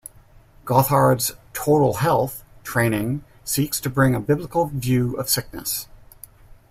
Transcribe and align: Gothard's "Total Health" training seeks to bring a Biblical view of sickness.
Gothard's 0.65 1.33
"Total 1.53 1.93
Health" 1.97 2.43
training 2.63 3.23
seeks 3.43 3.79
to 3.81 3.87
bring 3.91 4.15
a 4.15 4.19
Biblical 4.19 4.65
view 4.65 5.15
of 5.17 5.29
sickness. 5.29 5.85